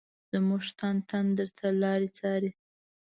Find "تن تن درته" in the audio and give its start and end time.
0.79-1.67